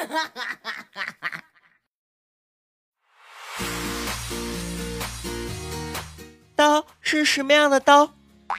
[6.56, 8.14] 刀是什么样的刀？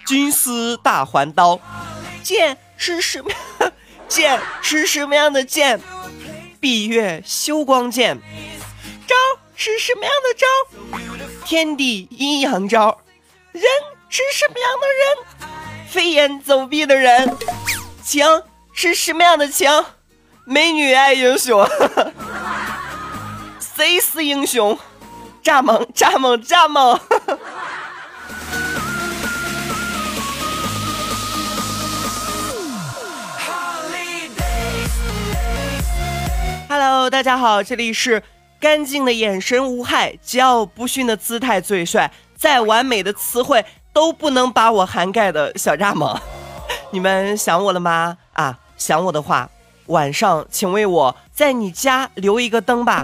[0.05, 1.59] 金丝大环刀。
[2.23, 3.29] 剑是什么？
[4.07, 5.79] 剑是什么样的剑？
[6.59, 8.19] 闭月羞光剑。
[9.08, 9.15] 招
[9.55, 10.46] 是什么样的招？
[11.46, 13.01] 天地阴阳招。
[13.51, 13.63] 人
[14.10, 15.17] 是什么样的人？
[15.89, 17.38] 飞檐走壁的人。
[18.03, 19.85] 枪是什么样的枪？
[20.45, 21.67] 美女爱英雄。
[23.59, 24.77] 谁是英雄？
[25.44, 27.00] 炸猛炸猛炸猛
[36.70, 38.23] ！Hello，大家好，这里是
[38.59, 46.20] 干净的眼神无害，桀骜不驯的姿态最帅，再完美的词汇都不能把我涵盖的小蚱蜢。
[46.92, 48.17] 你们想我了吗？
[48.34, 49.50] 啊，想我的话，
[49.88, 53.03] 晚上请为我在你家留一个灯吧，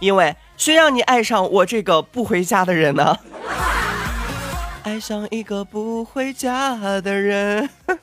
[0.00, 3.18] 因为谁让你爱上我这个不回家的人呢？
[4.84, 7.70] 爱上一个不回家的人。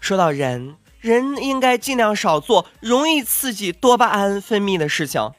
[0.00, 5.32] 说到人，人应该尽量少做容易刺激多巴胺分泌的事情，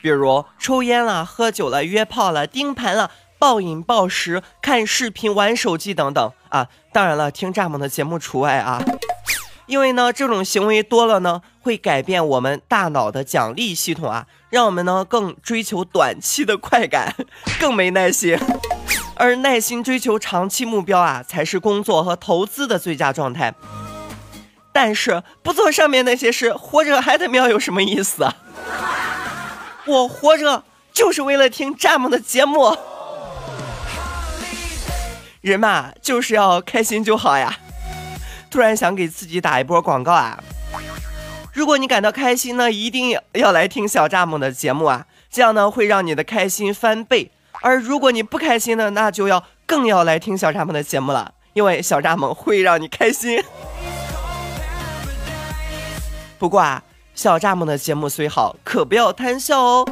[0.00, 3.10] 比如抽烟了、喝酒了、约炮了、盯盘了、
[3.42, 6.68] 暴饮暴食、看视频、玩手机等等啊。
[6.92, 8.80] 当然了，听蚱蜢的节目除外啊，
[9.66, 17.16] 因为呢，这种行为多了呢，会改变我们大脑的奖励系统啊，让我们呢更追求短期的快感，
[17.58, 18.38] 更没耐心。
[19.16, 23.52] 而耐心追求长期目标啊，才是工作和投资的最佳状态。
[24.72, 28.36] 但是不做上面那些事，活着还他喵有什么意思啊？
[29.86, 32.78] 我活着就是为了听蚱蜢的节目。
[35.42, 37.58] 人嘛，就是要开心就好呀。
[38.48, 40.42] 突然想给自己打一波广告啊！
[41.52, 47.30] 如果你感到开心呢，一定要来听小蚱蜢的节目啊，这样呢会让你的开心翻倍。
[47.60, 53.42] 而如果你不开心呢，那就要更要来听小蚱蜢的节目了，因为小蚱蜢会让你开心。
[56.38, 56.82] 不过啊，
[57.14, 59.86] 小蚱蜢的节目虽好，可不要贪笑哦，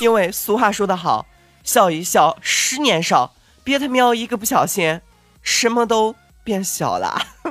[0.00, 1.26] 因为俗话说得好，
[1.62, 3.32] 笑一笑，十年少，
[3.66, 5.00] 别他喵一个不小心，
[5.42, 7.20] 什么都变小了。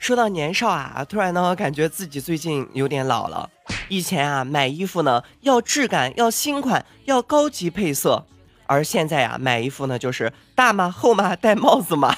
[0.00, 3.48] 说到年少啊，突然呢，感觉自己最近有点老了。
[3.88, 8.26] 以前啊，买衣服呢要质感，要新款，要高级配色。
[8.66, 12.16] 而现在呀，买衣服呢就是大码、厚码、戴帽子码。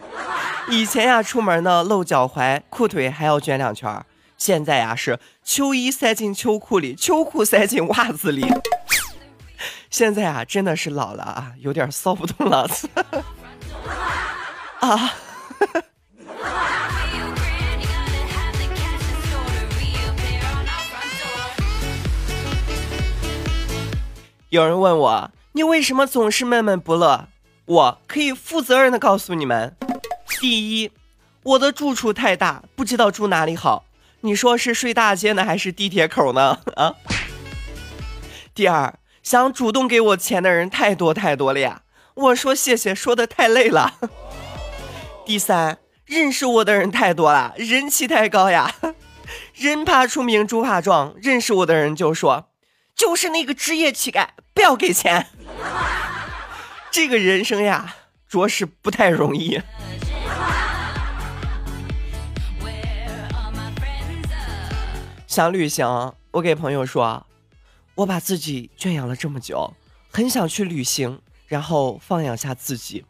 [0.70, 4.02] 以前呀，出门呢露脚踝，裤腿还要卷两圈。
[4.36, 8.46] 现在呀，是秋衣塞进秋裤里，秋裤塞进袜子里。
[9.90, 12.68] 现在啊，真的是老了啊，有点骚不动了。
[14.80, 15.14] 啊！
[24.50, 25.30] 有人问我。
[25.56, 27.28] 你为什么总是闷闷不乐？
[27.66, 29.76] 我可以负责任的告诉你们：
[30.40, 30.90] 第一，
[31.44, 33.84] 我的住处太大，不知道住哪里好。
[34.24, 36.58] 你说是睡大街呢，还是地铁口呢？
[36.76, 36.94] 啊。
[38.54, 41.82] 第二，想主动给我钱的人太多太多了呀，
[42.14, 43.98] 我说谢谢说的太累了。
[45.26, 45.76] 第三，
[46.06, 48.74] 认识我的人太多了，人气太高呀，
[49.52, 52.48] 人怕出名猪怕壮，认识我的人就说。
[52.96, 55.26] 就是那个职业乞丐，不要给钱。
[56.90, 57.94] 这个人生呀，
[58.26, 59.60] 着实不太容易。
[65.34, 67.26] 想旅行，我给朋友说，
[67.96, 69.74] 我把自己圈养了这么久，
[70.12, 73.04] 很想去旅行，然后放养下自己。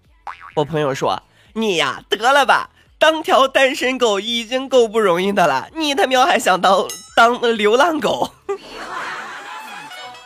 [0.56, 8.32] 我朋友说，你呀，得了吧，当条单身狗已经够不容易的了，你他喵还想当当流浪狗？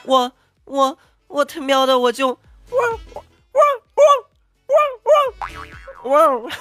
[0.05, 0.33] 我
[0.67, 2.39] 我我他喵的我就汪
[3.15, 3.25] 汪
[3.55, 3.67] 汪
[6.05, 6.53] 汪汪汪！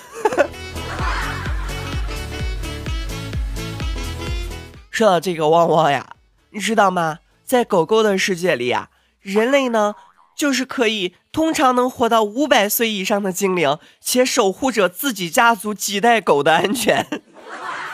[4.97, 6.15] 说到这个汪汪呀，
[6.49, 7.19] 你知道吗？
[7.45, 8.89] 在狗狗的世界里呀，
[9.21, 9.93] 人类呢
[10.35, 17.05] 就是可以通常能活到五百岁以上的精灵，且守护着自己家族几代狗的安全。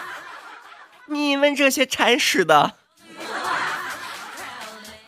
[1.08, 2.76] 你们这些铲屎的！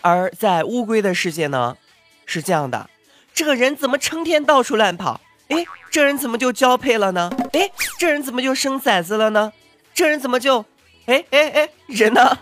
[0.02, 1.78] 而在乌龟的世界呢，
[2.26, 2.90] 是这样的，
[3.34, 5.22] 这个人怎么成天到处乱跑？
[5.48, 7.32] 哎，这人怎么就交配了呢？
[7.54, 9.54] 哎，这人怎么就生崽子了呢？
[9.94, 10.66] 这人怎么就……
[11.07, 12.36] 哎哎哎，人呢？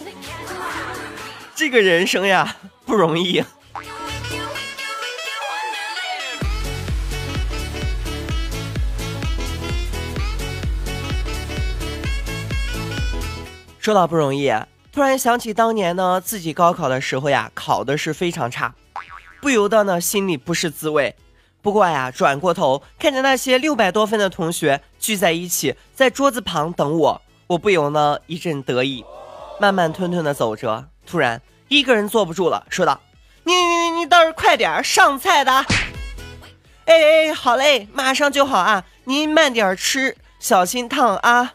[1.54, 2.56] 这个人生呀，
[2.86, 3.44] 不容易。
[13.80, 14.50] 说到不容易，
[14.94, 18.74] 突然想起当年呢，自己高考的时候呀，考的是非常差，
[19.42, 21.14] 不由得呢心里不是滋味。
[21.62, 27.22] 不过呀，转过头看着那些六百多分的同学聚在一起，在桌子旁等我，
[27.54, 29.06] 我不由呢一阵得意，
[29.60, 30.88] 慢慢吞吞的走着。
[31.06, 33.00] 突然，一个人坐不住了，说道
[33.46, 35.52] ：“你你你倒是快点上菜的！
[36.86, 41.54] 哎哎，好嘞，马上就好啊，您慢点吃，小心烫啊。”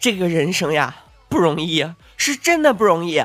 [0.00, 0.96] 这个人生呀，
[1.28, 3.22] 不容易，是真的不容易。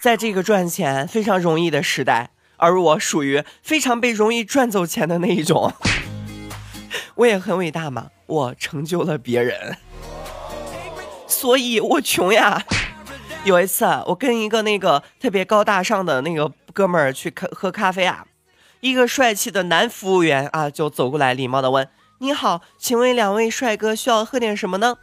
[0.00, 5.72] 在这个赚钱非常容易的时代，而我属于非常被容易赚走钱的那一种。
[7.16, 9.76] 我也很伟大嘛，我成就了别人，
[11.26, 12.62] 所以我穷呀。
[13.44, 18.26] 有一次，我跟一个那个特别高大上的那个哥们儿去喝喝咖啡啊，
[18.80, 21.88] 一个帅气的男服务员啊就走过来，礼貌的问
[22.18, 24.96] ：“你好，请问两位帅哥需要喝点什么呢？”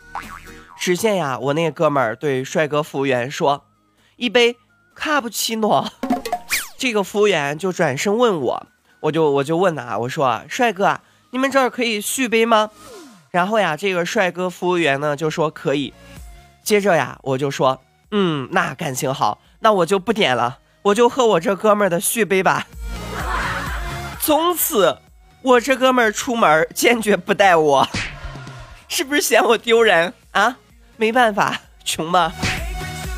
[0.78, 3.64] 只见呀，我那哥们儿对帅哥服务员说
[4.18, 4.58] ：“一杯
[4.94, 5.94] 卡布奇诺。”
[6.84, 8.68] 这个服务员就转身问我，
[9.00, 11.00] 我就我就问他，我说：“帅哥，
[11.32, 12.72] 你们这儿可以续杯吗？”
[13.32, 15.94] 然后呀，这个帅哥服务员呢就说可以。
[16.62, 17.80] 接着呀，我就说
[18.12, 22.68] ：“嗯，那感情好，那我就不点了，我就喝我这哥们儿的续杯吧。”
[24.20, 24.98] 从此，
[25.42, 27.88] 我这哥们儿出门坚决不带我，
[28.90, 30.58] 是不是嫌我丢人啊？
[30.98, 32.34] 没办法，穷嘛。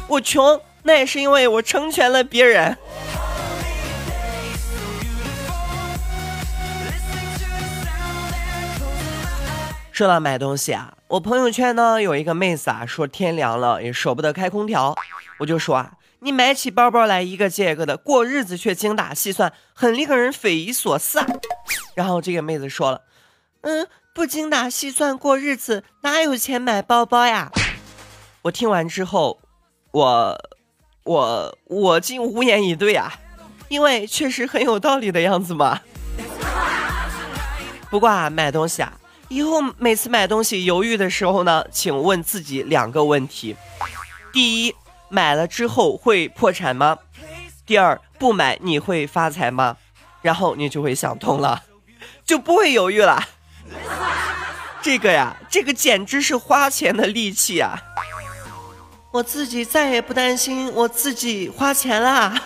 [0.07, 2.77] 我穷，那也是因为我成全了别人。
[9.95, 14.93] 说到买东西啊，我朋友圈呢有一个妹子啊，说天凉了也舍不得开空调，
[15.37, 21.25] 我就说啊，你买起包包来一个接一个的，过日子却精打细算，很令人匪夷所思啊。
[21.93, 23.03] 然后这个妹子说了，
[23.61, 27.49] 嗯，不精打细算过日子，哪有钱买包包呀？
[28.41, 29.39] 我听完之后，
[29.93, 30.37] 我
[31.05, 33.13] 我我竟无言以对啊，
[33.69, 35.79] 因为确实很有道理的样子嘛。
[37.89, 38.91] 不过啊，买东西啊，
[39.27, 43.55] 以后每次买东西犹豫的时候呢，请问自己两个问题：
[44.31, 44.75] 第一，
[45.09, 46.97] 买了之后会破产吗？
[47.65, 49.77] 第二，不买你会发财吗？
[50.21, 51.63] 然后你就会想通了，
[52.25, 53.23] 就不会犹豫了。
[54.81, 57.81] 这个呀，这个简直是花钱的利器啊！
[59.11, 62.39] 我自己再也不担心我自己花钱啦。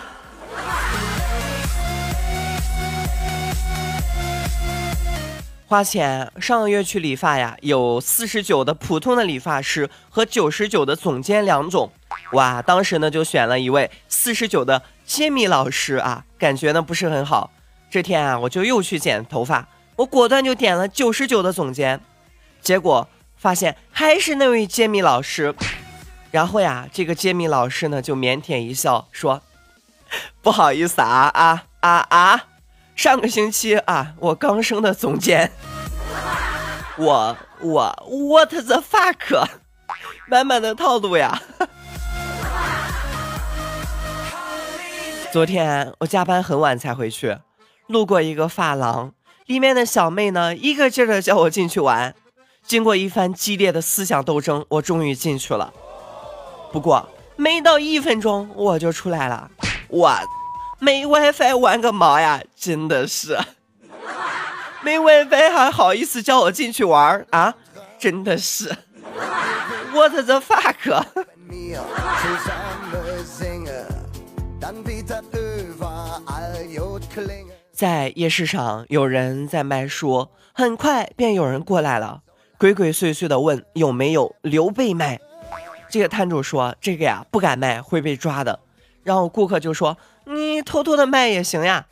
[5.70, 11.92] 花钱，上个月去理发呀，有四十九的普通的理发师和九十九的总监两种。
[12.32, 17.52] 哇，当时呢就选了一位四十九的揭秘老师啊，感觉呢不是很好。
[17.88, 22.00] 这天啊，我就又去剪头发，我果断就点了九十九的总监，
[22.60, 25.54] 结果发现还是那位揭秘老师。
[26.32, 29.40] 然后呀，这个揭秘老师呢就腼腆一笑说
[30.42, 32.46] ：“不好意思啊啊啊啊！
[33.00, 35.50] 上个星期啊，我刚升的总监，
[36.98, 39.48] 我我 what the fuck，
[40.28, 41.40] 满满的套路呀！
[45.32, 47.38] 昨天我加班很晚才回去，
[47.86, 49.14] 路过一个发廊，
[49.46, 52.14] 里面的小妹呢一个劲儿的叫我进去玩。
[52.66, 55.72] 经过一番激烈的思想斗争，我终于进去了。”
[56.70, 59.50] 不过没到一分钟我就出来了，
[59.88, 60.14] 我
[60.80, 62.42] 没 WiFi 玩个毛呀！
[62.56, 63.38] 真的是
[64.82, 67.54] 没 WiFi 还好意思叫我进去玩啊！
[67.98, 68.74] 真的是
[69.92, 71.04] ，What the fuck！
[77.72, 82.22] 在夜市上，有人在卖书，很快便有人过来了，
[82.58, 85.20] 鬼鬼祟祟的问有没有刘备卖。
[85.90, 88.60] 这个摊主说：“这个呀，不敢卖，会被抓的。”
[89.02, 91.86] 然后顾客就说：“你偷偷的卖也行呀。”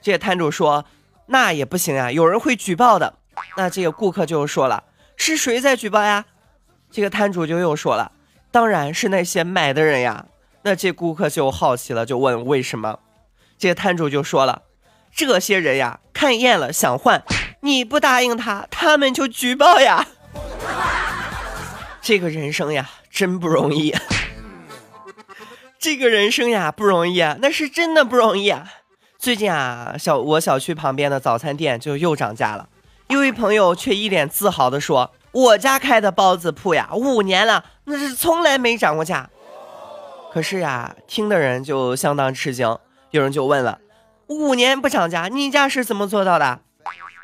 [0.00, 0.84] 这个摊主说
[1.26, 3.14] ：“那也不行呀，有人会举报的。”
[3.56, 4.84] 那这个顾客就说了
[5.16, 6.24] ：“是谁在举报呀？”
[6.90, 8.12] 这个摊主就又说了
[8.50, 10.26] ：“当然是那些买的人呀。”
[10.62, 12.98] 那这顾客就好奇了，就问：“为什么？”
[13.58, 14.62] 这个摊主就说了
[15.14, 17.22] ：“这些人呀，看厌了想换，
[17.60, 20.06] 你不答应他，他们就举报呀。”
[22.02, 22.90] 这个人生呀。
[23.10, 23.92] 真不容易，
[25.80, 28.66] 这个人生呀不容易啊，那是真的不容易啊。
[29.16, 32.68] 最近啊，小我小区旁边的早餐店就又涨价了。
[33.08, 39.30] 一位朋友却一脸自豪地说：“我家开的包子铺呀，五年了，那是从来没涨过价。
[40.32, 42.76] 可是呀，听的人就相当吃惊，
[43.12, 43.78] 有人就问了：
[44.26, 46.60] 五年不涨价，你家是怎么做到的？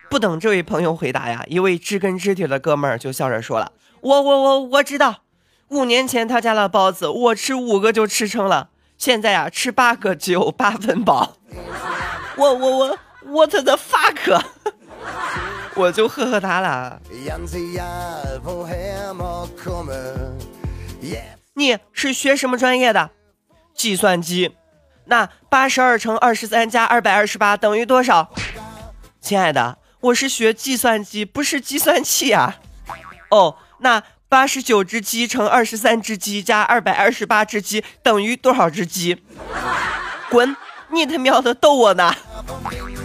[0.09, 5.24] 不等这位朋友回答呀，一位知根知底的哥们儿就笑着说了：我我我我知道，
[5.69, 8.69] 五年前他家的包子，我吃五个就吃撑了，
[8.99, 11.37] 现在呀，吃八个只有八分饱。
[12.37, 14.43] 我我我，What the fuck？
[15.75, 17.01] 我就呵呵他了。
[21.55, 23.11] 你是学什么专业的？
[23.75, 24.55] 计算机。
[25.07, 28.31] 那八十二乘二十三加二百二十八等于多少？
[29.21, 32.57] 亲爱的，我是学计算机，不是计算器啊。
[33.31, 34.03] 哦，那
[34.35, 39.23] 八十九只鸡乘二十三只鸡加二百二十八只鸡等于多少只鸡？
[40.29, 40.57] 滚！
[40.91, 42.13] 你他喵的逗我呢？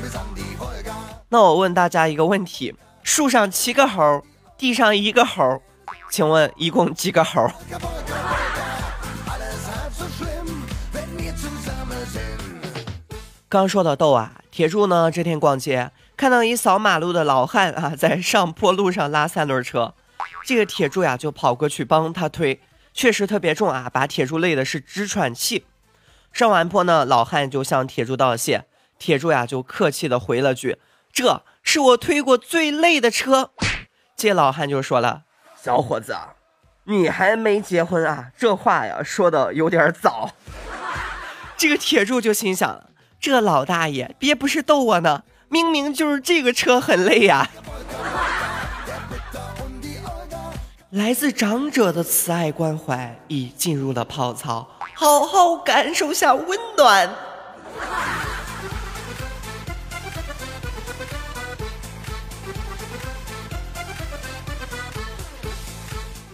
[1.29, 4.23] 那我问大家一个问题：树上七个猴，
[4.57, 5.61] 地上一个猴，
[6.09, 7.47] 请问一共几个猴？
[13.47, 19.93] 刚说到逗啊，铁柱呢这天逛街，看到一扫马路的老汉啊，在上坡路上拉三轮车，
[20.43, 22.59] 这个铁柱呀就跑过去帮他推，
[22.93, 25.65] 确实特别重啊，把铁柱累的是直喘气。
[26.31, 28.65] 上完坡呢，老汉就向铁柱道谢，
[28.97, 30.77] 铁柱呀就客气的回了句
[31.11, 33.51] ：“这是我推过最累的车。”
[34.15, 35.23] 这老汉就说了
[35.61, 36.15] ：“小伙子，
[36.85, 38.31] 你还没结婚啊？
[38.37, 40.31] 这话呀说的有点早。
[41.57, 42.83] ”这个铁柱就心想：
[43.19, 47.49] 这老大爷别不是逗我呢，明明就是这个车很累呀。
[50.91, 54.67] 来自长者的慈爱关怀已进入了泡槽。
[54.95, 57.15] 好好感受下温暖。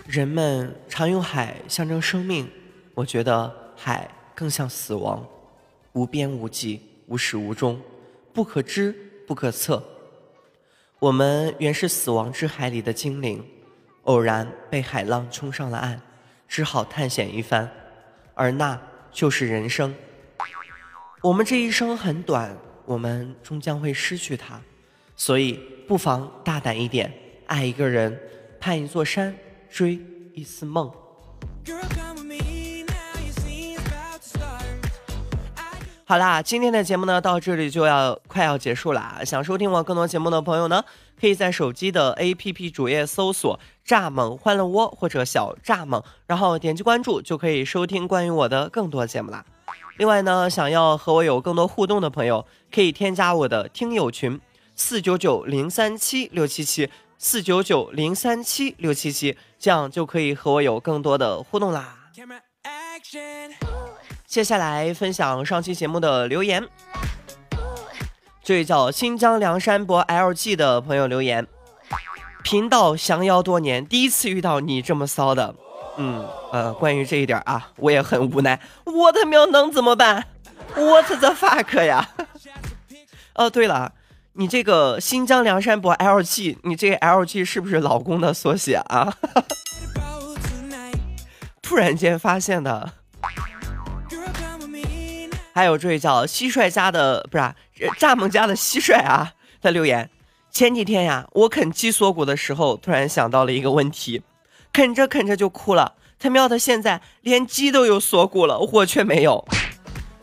[0.08, 2.50] 人们常用海象征生命，
[2.94, 5.28] 我觉得海更像死亡，
[5.92, 7.82] 无边无际，无始无终，
[8.32, 8.96] 不可知
[9.28, 9.84] 不可测。
[11.00, 13.46] 我们原是死亡之海里的精灵，
[14.06, 16.00] 偶然被海浪冲上了岸，
[16.48, 17.70] 只好探险一番。
[18.34, 18.80] 而那
[19.12, 19.94] 就是人生。
[21.22, 24.60] 我们这一生很短，我们终将会失去它，
[25.16, 25.54] 所以
[25.88, 27.12] 不妨大胆一点，
[27.48, 28.20] 爱一个人，
[28.60, 29.36] 攀一座山，
[29.70, 30.00] 追
[30.34, 30.92] 一丝梦。
[36.08, 39.22] 好啦，今天的节目呢，到这里就要快要结束啦。
[39.26, 40.84] 想收听我更多节目的朋友呢，
[41.20, 49.46] 可以在手机的 APP 主页搜索“蚱蜢欢乐窝”或者“小蚱蜢”，然后点击关注，就可以收听关于我的更多节目啦。
[49.98, 54.40] 另外呢，想要和我有更多互动的朋友，可以添加我的听友群：
[54.76, 61.98] 四九九零三七六七七四九九零三七六七七，这样就可以和我有更多的互动啦。
[64.28, 66.68] 接下来分享上期节目的留言。
[68.46, 71.48] 这位叫新疆梁山伯 LG 的朋友留言：
[72.44, 75.56] 频道降妖多年，第一次遇到你这么骚的。
[75.98, 78.62] 嗯，呃，关于这一点啊，我也很无奈。
[78.84, 80.26] 我他喵能怎么办
[80.76, 82.08] ？What the fuck 呀？
[83.34, 83.94] 哦， 对了，
[84.34, 89.12] 你这个新疆梁山伯 LG，你这 LG 是不是老公的缩写啊？
[91.64, 92.92] 突然间发现的。
[95.56, 97.56] 还有这位叫蟋蟀家的，不是
[98.00, 100.10] 蚱蜢家的蟋蟀啊，他留言：
[100.50, 104.24] 前几天呀，我啃鸡锁骨的时候，突然想到了一个问题，
[104.72, 105.96] 啃着啃着就哭了。
[106.18, 109.46] 他喵的，现在连鸡都有锁骨了，我却没有。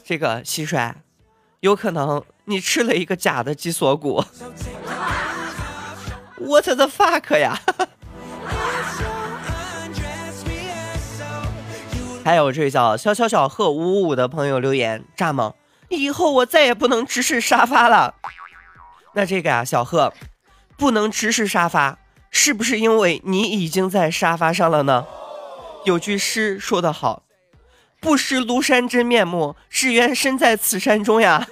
[0.02, 0.94] 这个蟋蟀，
[1.61, 4.25] 有可能你吃了一个假的鸡锁骨。
[6.38, 7.61] What the fuck 呀？
[12.25, 15.52] 还有这位叫小小小贺五五五的朋友留言：蚱蜢，
[16.00, 18.14] 以后我再也不能直视沙发了。
[19.14, 20.12] 那这个呀，小贺，
[20.76, 21.99] 不能直视沙发，
[22.30, 25.06] 是不是因为你已经在沙发上了呢？
[25.84, 27.25] 有句诗说得好
[28.00, 31.46] ：“不识庐山真面目，只缘身在此山中呀。”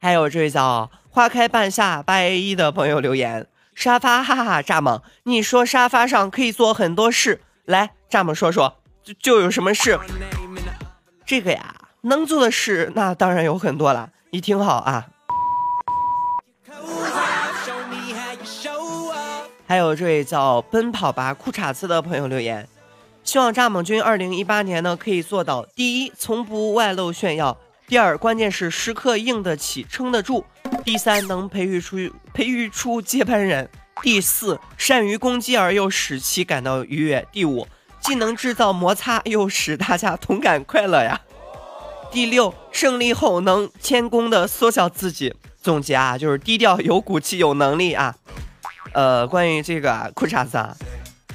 [0.00, 3.46] 还有这位叫花开半夏八 A 一的朋友留言。
[3.74, 9.98] 沙发，哈哈，蚱蜢，你说沙发上可以做很多事，来，蚱蜢说说，就就有什么事？
[11.26, 15.08] 这个呀，能做的事那当然有很多了，你听好啊。
[19.66, 22.68] 还有这位叫奔跑吧裤衩子的朋友留言，
[23.24, 27.56] 希望蚱蜢君二零一八年呢可以做到：第一，从不外露炫耀；
[27.88, 30.44] 第二，关键是时刻硬得起，撑得住；
[30.84, 31.96] 第三，能培育出。
[32.32, 33.68] 培育出接班人。
[34.02, 37.26] 第四，善于攻击而又使其感到愉悦。
[37.32, 37.66] 第五，
[38.06, 41.20] 既能制造摩擦，又使大家同感快乐呀。
[42.12, 45.34] 第六，胜利后能谦恭的缩小自己。
[45.60, 48.14] 总结啊，就是低调、有骨气、有能力啊。
[48.92, 50.76] 呃，关于这个裤衩子啊，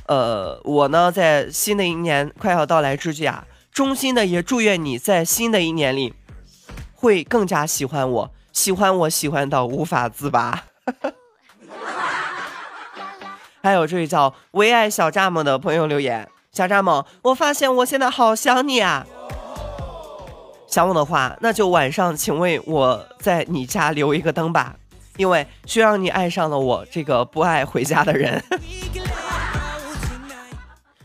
[0.08, 6.14] 呃，我呢在新的一年快要到来之际啊，衷心的也祝愿你在新的一年里
[6.94, 10.64] 会更加喜欢我，喜欢我喜欢到无法自拔。
[13.62, 19.08] 还有这位叫唯爱小蚱蜢的朋友留言：小蚱蜢，我发现我现在好想你啊！
[20.68, 24.76] 想我的话，那就晚上请为我在你家留一个灯吧，
[25.16, 28.44] 因为需要你爱上了我这个不爱回家的人。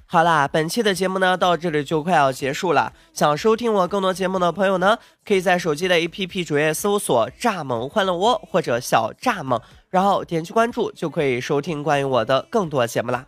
[0.07, 2.93] 好啦，本期的节目呢到这里就快要结束了。
[3.13, 9.63] 想收听我更多节目的朋友呢，可以在手机的 APP 主页搜索“蚱蜢欢乐窝”或者“小蚱蜢”。
[9.91, 13.25] 然后点击关注就可以收听关于我的更多节目啦。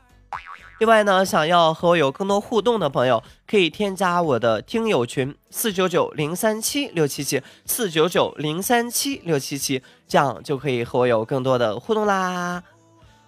[0.78, 12.62] 另外呢，想要和我有更多互动的朋友，可以添加我的听友群四九九零三七六七七四九九零三七六七七，这样就可以和我有更多的互动啦。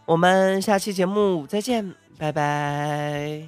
[0.07, 3.42] 我们下期节目再见，拜拜。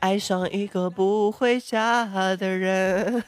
[0.00, 3.22] 爱上一个不回家的人。